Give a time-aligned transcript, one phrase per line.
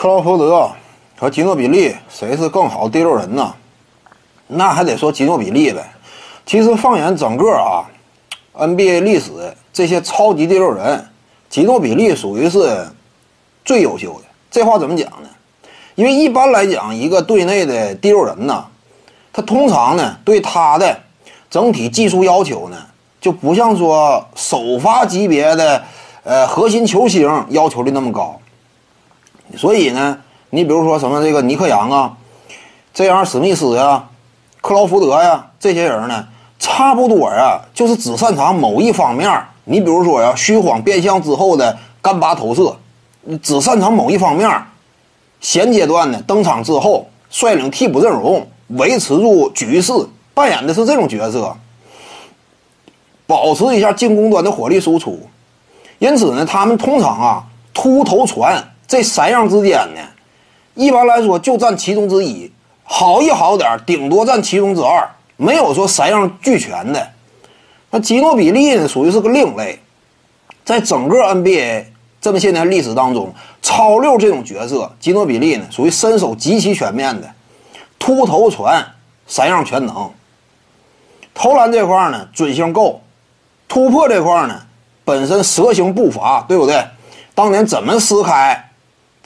[0.00, 0.70] 克劳福德
[1.18, 3.52] 和吉诺比利谁是更好第六人呢？
[4.46, 5.92] 那还得说吉诺比利呗。
[6.46, 7.82] 其实放眼整个啊
[8.54, 9.32] NBA 历史，
[9.72, 11.04] 这些超级第六人，
[11.48, 12.88] 吉诺比利属于是
[13.64, 14.26] 最优秀的。
[14.52, 15.28] 这话怎么讲呢？
[15.96, 18.64] 因为一般来讲，一个队内的第六人呢，
[19.32, 20.96] 他通常呢对他的
[21.50, 22.76] 整体技术要求呢，
[23.20, 25.82] 就不像说首发级别的
[26.22, 28.40] 呃核心球星要求的那么高。
[29.58, 30.16] 所以呢，
[30.50, 32.16] 你比如说什么这个尼克杨啊，
[32.94, 34.04] 这样史密斯呀、
[34.60, 36.28] 克劳福德呀这些人呢，
[36.60, 39.28] 差不多啊，就是只擅长某一方面。
[39.64, 42.76] 你比如说呀，虚晃变相之后的干拔投射，
[43.42, 44.48] 只擅长某一方面。
[45.40, 49.92] 现阶段呢，登场之后率领替补阵容，维持住局势，
[50.34, 51.56] 扮演的是这种角色，
[53.26, 55.18] 保持一下进攻端的火力输出。
[55.98, 60.00] 因此呢，他们通常啊突投传这三样之间呢，
[60.74, 62.50] 一般来说就占其中之一，
[62.82, 67.10] 好一好点顶多占其中之二，没有说三样俱全的。
[67.90, 69.78] 那吉诺比利呢，属于是个另类，
[70.64, 71.84] 在整个 NBA。
[72.20, 77.30] 这么些年历史当中，超六这种角色，吉诺比利呢属于身手极其全面的，
[77.96, 78.84] 突投传
[79.28, 80.10] 三样全能。
[81.32, 83.00] 投篮这块呢准星够，
[83.68, 84.62] 突破这块呢
[85.04, 86.84] 本身蛇形步伐，对不对？
[87.36, 88.67] 当年怎么撕开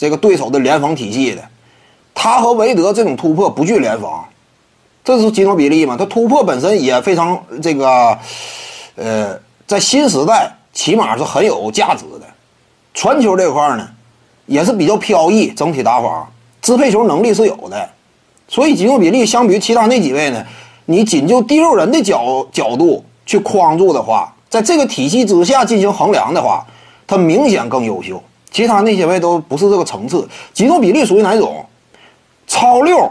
[0.02, 1.40] 这个对手的联防体系的？
[2.12, 4.24] 他和韦德这种突破不惧联防，
[5.04, 5.96] 这是吉诺比利嘛？
[5.96, 8.18] 他突破本身也非常这个，
[8.96, 12.26] 呃，在新时代起码是很有价值的。
[12.92, 13.88] 传球这块呢，
[14.46, 16.28] 也是比较飘逸，整体打法
[16.60, 17.88] 支配球能力是有的，
[18.48, 20.44] 所以吉诺比利相比于其他那几位呢，
[20.86, 26.66] 你仅就第六人的角角度去框住的话，在这个体系之下进行衡量的话，
[27.06, 28.20] 他明显更优秀。
[28.52, 30.28] 其他那些位都不是这个层次。
[30.52, 31.66] 吉诺比利属于哪种？
[32.46, 33.10] 超六，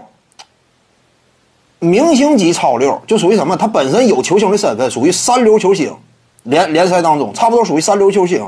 [1.79, 3.57] 明星级超六，就属于什么？
[3.57, 5.91] 他本身有球星的身份，属于三流球星，
[6.43, 8.47] 联联赛当中差不多属于三流球星。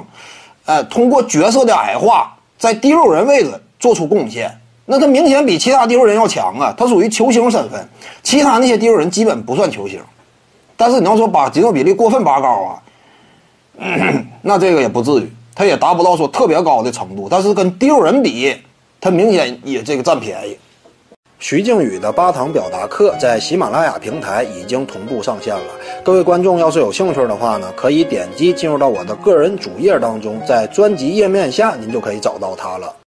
[0.66, 4.56] 呃，通过角色的矮化，在第六人位置做出贡献，
[4.86, 6.74] 那他明显比其他第六人要强啊！
[6.78, 7.90] 他属于球星身份，
[8.22, 10.00] 其他那些第六人基本不算球星。
[10.78, 12.81] 但是你要说把吉诺比利过分拔高啊，
[14.42, 17.28] 那这个也不至于，他也达不到说特别高的程度。
[17.30, 18.56] 但是跟第六人比，
[19.00, 20.58] 他明显也这个占便宜。
[21.40, 25.66] 徐静宇的八堂表达课在喜马拉雅平台已经同步上线了。
[26.02, 32.96] 各位观众要是有兴趣的话呢，可以点击进入到我的个人主页当中，在专辑页面下您就可以找到它了。